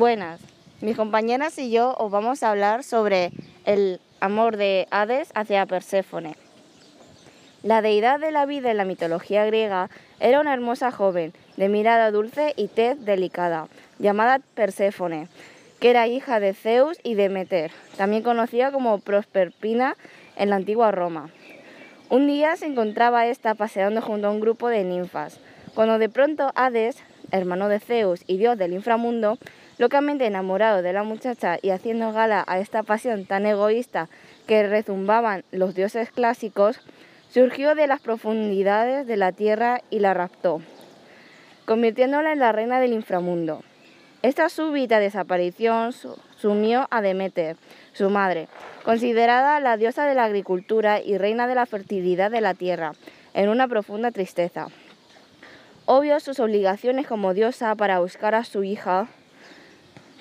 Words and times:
Buenas, 0.00 0.40
mis 0.80 0.96
compañeras 0.96 1.58
y 1.58 1.70
yo 1.70 1.94
os 1.98 2.10
vamos 2.10 2.42
a 2.42 2.50
hablar 2.50 2.84
sobre 2.84 3.32
el 3.66 4.00
amor 4.20 4.56
de 4.56 4.88
Hades 4.90 5.30
hacia 5.34 5.66
Perséfone. 5.66 6.36
La 7.62 7.82
deidad 7.82 8.18
de 8.18 8.30
la 8.30 8.46
vida 8.46 8.70
en 8.70 8.78
la 8.78 8.86
mitología 8.86 9.44
griega 9.44 9.90
era 10.18 10.40
una 10.40 10.54
hermosa 10.54 10.90
joven, 10.90 11.34
de 11.58 11.68
mirada 11.68 12.10
dulce 12.12 12.54
y 12.56 12.68
tez 12.68 13.04
delicada, 13.04 13.68
llamada 13.98 14.40
Perséfone, 14.54 15.28
que 15.80 15.90
era 15.90 16.06
hija 16.06 16.40
de 16.40 16.54
Zeus 16.54 16.96
y 17.02 17.12
Demeter, 17.12 17.70
también 17.98 18.22
conocida 18.22 18.72
como 18.72 19.00
Prosperpina 19.00 19.98
en 20.34 20.48
la 20.48 20.56
antigua 20.56 20.92
Roma. 20.92 21.28
Un 22.08 22.26
día 22.26 22.56
se 22.56 22.64
encontraba 22.64 23.26
esta 23.26 23.54
paseando 23.54 24.00
junto 24.00 24.28
a 24.28 24.30
un 24.30 24.40
grupo 24.40 24.68
de 24.68 24.82
ninfas, 24.82 25.40
cuando 25.74 25.98
de 25.98 26.08
pronto 26.08 26.52
Hades, 26.54 26.96
hermano 27.32 27.68
de 27.68 27.80
Zeus 27.80 28.24
y 28.26 28.38
dios 28.38 28.56
del 28.56 28.72
inframundo, 28.72 29.36
Locamente 29.80 30.26
enamorado 30.26 30.82
de 30.82 30.92
la 30.92 31.04
muchacha 31.04 31.56
y 31.62 31.70
haciendo 31.70 32.12
gala 32.12 32.44
a 32.46 32.58
esta 32.58 32.82
pasión 32.82 33.24
tan 33.24 33.46
egoísta 33.46 34.10
que 34.46 34.68
rezumbaban 34.68 35.42
los 35.52 35.74
dioses 35.74 36.10
clásicos, 36.10 36.82
surgió 37.30 37.74
de 37.74 37.86
las 37.86 38.02
profundidades 38.02 39.06
de 39.06 39.16
la 39.16 39.32
tierra 39.32 39.80
y 39.88 40.00
la 40.00 40.12
raptó, 40.12 40.60
convirtiéndola 41.64 42.34
en 42.34 42.40
la 42.40 42.52
reina 42.52 42.78
del 42.78 42.92
inframundo. 42.92 43.62
Esta 44.20 44.50
súbita 44.50 45.00
desaparición 45.00 45.94
sumió 46.36 46.86
a 46.90 47.00
Demeter, 47.00 47.56
su 47.94 48.10
madre, 48.10 48.48
considerada 48.84 49.60
la 49.60 49.78
diosa 49.78 50.04
de 50.04 50.14
la 50.14 50.24
agricultura 50.24 51.00
y 51.00 51.16
reina 51.16 51.46
de 51.46 51.54
la 51.54 51.64
fertilidad 51.64 52.30
de 52.30 52.42
la 52.42 52.52
tierra, 52.52 52.92
en 53.32 53.48
una 53.48 53.66
profunda 53.66 54.10
tristeza. 54.10 54.66
Obvio 55.86 56.20
sus 56.20 56.38
obligaciones 56.38 57.06
como 57.06 57.32
diosa 57.32 57.74
para 57.76 58.00
buscar 58.00 58.34
a 58.34 58.44
su 58.44 58.62
hija 58.62 59.08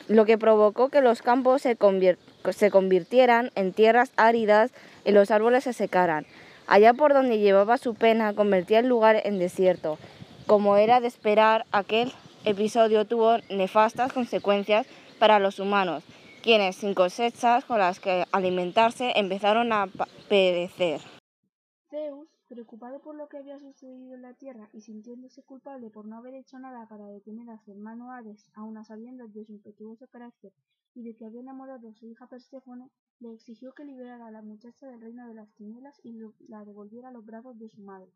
lo 0.10 0.26
que 0.26 0.40
provocó 0.40 0.90
que 0.90 1.02
los 1.02 1.22
campos 1.22 1.62
se, 1.62 1.78
convirtieran 1.78 3.52
en 3.56 3.74
tierras 3.74 4.12
áridas 4.18 4.72
y 5.06 5.12
los 5.12 5.30
árboles 5.30 5.64
se 5.64 5.74
secaran. 5.74 6.26
Allá 6.66 6.94
por 6.94 7.14
donde 7.14 7.38
llevaba 7.38 7.78
su 7.78 7.94
pena 7.94 8.34
convertía 8.34 8.80
el 8.80 8.88
lugar 8.88 9.22
en 9.24 9.38
desierto. 9.38 10.00
Como 10.48 10.78
era 10.78 11.00
de 11.00 11.08
esperar, 11.08 11.66
aquel 11.72 12.12
episodio 12.44 13.06
tuvo 13.06 13.38
nefastas 13.50 14.12
consecuencias 14.12 14.88
para 15.20 15.38
los 15.38 15.60
humanos, 15.60 16.04
quienes 16.42 16.78
sin 16.78 16.96
cosechas 16.96 17.64
con 17.66 17.78
las 17.78 18.00
que 18.00 18.26
alimentarse 18.32 19.14
empezaron 19.16 19.72
a 19.72 19.88
perecer. 20.28 21.02
Preocupado 22.50 23.00
por 23.00 23.14
lo 23.14 23.30
que 23.30 23.38
había 23.38 23.60
sucedido 23.60 24.16
en 24.16 24.24
la 24.24 24.34
Tierra 24.34 24.72
y 24.74 24.82
sintiéndose 24.82 25.44
culpable 25.44 25.92
por 25.92 26.08
no 26.08 26.18
haber 26.18 26.34
hecho 26.34 26.58
nada 26.58 26.88
para 26.88 27.06
detener 27.06 27.48
a 27.52 27.60
su 27.60 27.72
hermano 27.72 28.12
Hades, 28.12 28.50
aun 28.56 28.76
a 28.76 28.84
sabiendas 28.84 29.32
de 29.36 29.46
su 29.46 29.52
impetuoso 29.52 30.08
carácter 30.08 30.52
y 30.96 31.04
de 31.04 31.16
que 31.16 31.26
había 31.26 31.42
enamorado 31.42 31.88
a 31.88 31.94
su 31.94 32.08
hija 32.08 32.26
Perséfone, 32.26 32.90
le 33.20 33.34
exigió 33.34 33.76
que 33.76 33.86
liberara 33.86 34.26
a 34.26 34.32
la 34.32 34.42
muchacha 34.42 34.88
del 34.88 35.00
reino 35.00 35.28
de 35.28 35.36
las 35.36 35.54
tinieblas 35.54 36.02
y 36.04 36.20
la 36.48 36.66
devolviera 36.66 37.10
a 37.10 37.12
los 37.12 37.24
brazos 37.24 37.60
de 37.60 37.70
su 37.70 37.82
madre. 37.82 38.12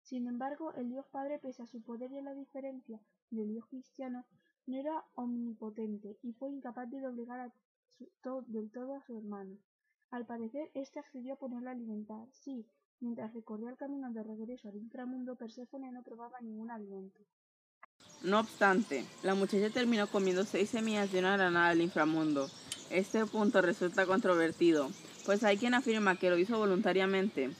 Sin 0.00 0.26
embargo, 0.26 0.72
el 0.72 0.88
Dios 0.88 1.04
Padre, 1.08 1.38
pese 1.38 1.62
a 1.62 1.66
su 1.66 1.82
poder 1.82 2.10
y 2.12 2.18
a 2.18 2.22
la 2.22 2.32
diferencia 2.32 2.98
del 3.30 3.48
Dios 3.48 3.66
cristiano, 3.66 4.24
no 4.66 4.78
era 4.78 5.04
omnipotente 5.16 6.16
y 6.22 6.32
fue 6.32 6.48
incapaz 6.48 6.90
de 6.90 7.02
doblegar 7.02 7.52
del 8.46 8.70
todo 8.70 8.94
a 8.94 9.02
su 9.02 9.18
hermano. 9.18 9.58
Al 10.10 10.24
parecer, 10.24 10.70
éste 10.72 10.98
accedió 10.98 11.34
a 11.34 11.38
ponerla 11.38 11.68
a 11.68 11.74
alimentar, 11.74 12.26
sí, 12.32 12.66
Mientras 13.00 13.32
recorría 13.32 13.70
el 13.70 13.76
camino 13.76 14.10
de 14.12 14.24
regreso 14.24 14.68
al 14.68 14.76
inframundo, 14.76 15.36
Perséfone 15.36 15.92
no 15.92 16.02
probaba 16.02 16.40
ningún 16.40 16.70
alimento. 16.70 17.20
No 18.22 18.40
obstante, 18.40 19.04
la 19.22 19.36
muchacha 19.36 19.70
terminó 19.70 20.08
comiendo 20.08 20.44
seis 20.44 20.70
semillas 20.70 21.12
de 21.12 21.20
una 21.20 21.36
granada 21.36 21.68
del 21.68 21.82
inframundo. 21.82 22.48
Este 22.90 23.24
punto 23.26 23.62
resulta 23.62 24.04
controvertido, 24.06 24.90
pues 25.24 25.44
hay 25.44 25.58
quien 25.58 25.74
afirma 25.74 26.16
que 26.16 26.30
lo 26.30 26.38
hizo 26.38 26.58
voluntariamente, 26.58 27.50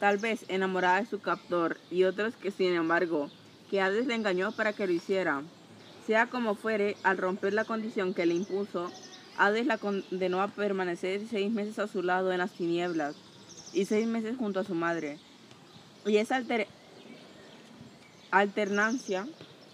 tal 0.00 0.16
vez 0.16 0.46
enamorada 0.48 1.00
de 1.00 1.06
su 1.06 1.20
captor, 1.20 1.76
y 1.90 2.04
otros 2.04 2.34
que, 2.36 2.50
sin 2.50 2.72
embargo, 2.72 3.30
que 3.68 3.82
Hades 3.82 4.06
le 4.06 4.14
engañó 4.14 4.52
para 4.52 4.72
que 4.72 4.86
lo 4.86 4.94
hiciera. 4.94 5.42
Sea 6.06 6.30
como 6.30 6.54
fuere, 6.54 6.96
al 7.02 7.18
romper 7.18 7.52
la 7.52 7.64
condición 7.66 8.14
que 8.14 8.24
le 8.24 8.34
impuso, 8.34 8.90
Hades 9.36 9.66
la 9.66 9.76
condenó 9.76 10.40
a 10.40 10.48
permanecer 10.48 11.20
seis 11.28 11.52
meses 11.52 11.78
a 11.78 11.88
su 11.88 12.02
lado 12.02 12.32
en 12.32 12.38
las 12.38 12.52
tinieblas, 12.52 13.16
y 13.72 13.84
seis 13.84 14.06
meses 14.06 14.36
junto 14.36 14.60
a 14.60 14.64
su 14.64 14.74
madre. 14.74 15.18
Y 16.04 16.16
esa 16.18 16.42
alternancia 18.30 19.26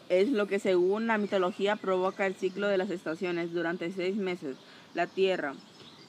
es 0.08 0.28
lo 0.28 0.47
que 0.47 0.58
según 0.58 1.06
la 1.06 1.19
mitología 1.19 1.76
provoca 1.76 2.26
el 2.26 2.34
ciclo 2.34 2.69
de 2.69 2.78
las 2.78 2.91
estaciones 2.91 3.52
durante 3.52 3.91
seis 3.92 4.16
meses. 4.16 4.56
La 4.94 5.06
tierra, 5.06 5.54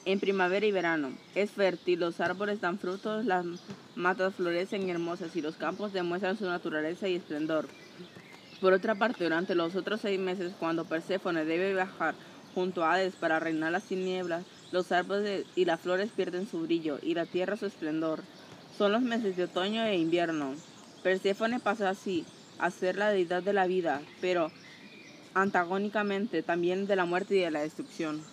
en 0.06 0.20
primavera 0.20 0.66
y 0.66 0.72
verano, 0.72 1.14
es 1.36 1.52
fértil, 1.52 2.02
los 2.02 2.20
árboles 2.20 2.60
dan 2.60 2.80
frutos, 2.80 3.26
las 3.26 3.46
matas 3.96 4.36
florecen 4.36 4.90
hermosas 4.90 5.36
y 5.36 5.42
los 5.42 5.56
campos 5.56 5.94
demuestran 5.94 6.38
su 6.38 6.46
naturaleza 6.46 7.08
y 7.08 7.16
esplendor. 7.16 7.68
Por 8.60 8.74
otra 8.74 8.96
parte, 8.96 9.24
durante 9.24 9.56
los 9.56 9.76
otros 9.76 10.02
seis 10.02 10.20
meses, 10.20 10.54
cuando 10.60 10.86
Perséfone 10.86 11.46
debe 11.46 11.74
viajar 11.74 12.16
junto 12.54 12.84
a 12.84 12.94
Hades 12.94 13.16
para 13.16 13.40
reinar 13.40 13.72
las 13.72 13.84
tinieblas, 13.84 14.44
los 14.74 14.92
árboles 14.92 15.46
y 15.56 15.66
las 15.66 15.80
flores 15.80 16.10
pierden 16.12 16.48
su 16.48 16.62
brillo 16.62 16.98
y 17.04 17.14
la 17.14 17.28
tierra 17.28 17.56
su 17.56 17.68
esplendor. 17.68 18.24
Son 18.76 18.92
los 18.92 19.04
meses 19.04 19.38
de 19.38 19.44
otoño 19.44 19.84
e 19.84 19.98
invierno. 19.98 20.56
Perséfone 21.04 21.60
pasa 21.60 21.90
así 21.90 22.26
a 22.58 22.72
ser 22.72 22.98
la 22.98 23.12
deidad 23.12 23.44
de 23.44 23.54
la 23.54 23.68
vida, 23.68 24.02
pero 24.20 24.50
antagónicamente 25.36 26.42
también 26.42 26.88
de 26.88 26.96
la 26.96 27.06
muerte 27.06 27.36
y 27.36 27.42
de 27.42 27.52
la 27.52 27.62
destrucción. 27.62 28.24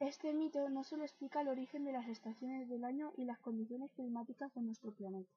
Este 0.00 0.34
mito 0.34 0.68
no 0.68 0.84
solo 0.84 1.04
explica 1.04 1.40
el 1.40 1.48
origen 1.48 1.84
de 1.84 1.92
las 1.92 2.08
estaciones 2.08 2.68
del 2.68 2.84
año 2.84 3.14
y 3.16 3.24
las 3.24 3.38
condiciones 3.38 3.90
climáticas 3.92 4.52
de 4.52 4.60
nuestro 4.60 4.92
planeta, 4.92 5.32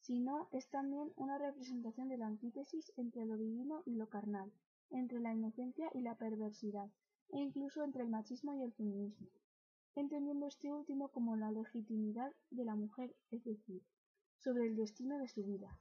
sino 0.00 0.48
es 0.52 0.70
también 0.70 1.12
una 1.16 1.36
representación 1.36 2.08
de 2.08 2.16
la 2.16 2.28
antítesis 2.28 2.92
entre 2.96 3.26
lo 3.26 3.36
divino 3.36 3.82
y 3.84 3.96
lo 3.96 4.08
carnal, 4.08 4.50
entre 4.88 5.20
la 5.20 5.34
inocencia 5.34 5.90
y 5.92 6.00
la 6.00 6.14
perversidad, 6.14 6.88
e 7.30 7.38
incluso 7.38 7.82
entre 7.82 8.02
el 8.02 8.08
machismo 8.08 8.54
y 8.54 8.62
el 8.62 8.72
feminismo, 8.72 9.28
entendiendo 9.94 10.46
este 10.46 10.72
último 10.72 11.08
como 11.08 11.36
la 11.36 11.50
legitimidad 11.50 12.32
de 12.50 12.64
la 12.64 12.74
mujer, 12.74 13.14
es 13.30 13.44
decir, 13.44 13.82
sobre 14.38 14.66
el 14.66 14.76
destino 14.76 15.18
de 15.18 15.28
su 15.28 15.44
vida. 15.44 15.78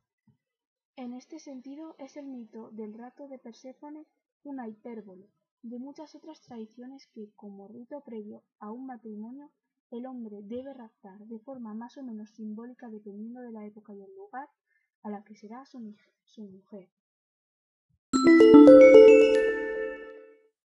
En 0.96 1.14
este 1.14 1.40
sentido 1.40 1.96
es 2.00 2.18
el 2.18 2.26
mito 2.26 2.72
del 2.72 2.94
rato 2.94 3.28
de 3.28 3.38
Perséfone 3.38 4.06
una 4.44 4.68
hipérbole 4.68 5.30
de 5.62 5.80
muchas 5.80 6.16
otras 6.16 6.42
tradiciones 6.42 7.08
que, 7.14 7.32
como 7.36 7.68
rito 7.68 8.02
previo 8.02 8.44
a 8.60 8.72
un 8.72 8.86
matrimonio, 8.86 9.52
el 9.92 10.06
hombre 10.06 10.42
debe 10.44 10.74
raptar 10.74 11.20
de 11.28 11.40
forma 11.40 11.74
más 11.74 11.98
o 11.98 12.04
menos 12.04 12.30
simbólica 12.32 12.90
dependiendo 12.90 13.42
de 13.42 13.52
la 13.52 13.66
época 13.66 13.94
y 13.94 14.02
el 14.02 14.16
lugar 14.16 14.50
a 15.04 15.10
la 15.10 15.24
que 15.24 15.36
será 15.36 15.66
su 15.66 15.80
mujer. 15.80 16.90